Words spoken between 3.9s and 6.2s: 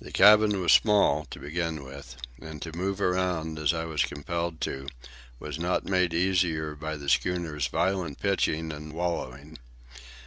compelled to, was not made